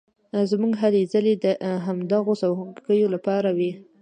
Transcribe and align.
زموږ 0.51 0.73
هلې 0.83 1.01
ځلې 1.13 1.33
د 1.43 1.45
همدغو 1.85 2.33
څوکیو 2.41 3.07
لپاره 3.15 3.49
وې. 3.57 3.71